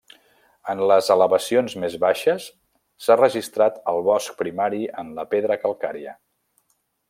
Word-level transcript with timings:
En 0.71 0.79
les 0.91 1.09
elevacions 1.15 1.75
més 1.83 1.97
baixes 2.05 2.47
s'ha 3.07 3.19
registrat 3.21 3.77
al 3.93 4.03
bosc 4.11 4.41
primari 4.41 4.83
en 5.03 5.15
la 5.21 5.27
pedra 5.35 5.63
calcària. 5.67 6.19